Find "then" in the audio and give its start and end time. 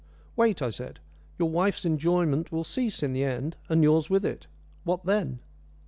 5.05-5.41